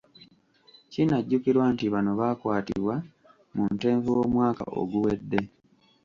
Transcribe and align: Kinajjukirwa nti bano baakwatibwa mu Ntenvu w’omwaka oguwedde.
Kinajjukirwa 0.91 1.65
nti 1.73 1.85
bano 1.93 2.11
baakwatibwa 2.19 2.95
mu 3.55 3.63
Ntenvu 3.75 4.07
w’omwaka 4.17 4.63
oguwedde. 4.79 5.39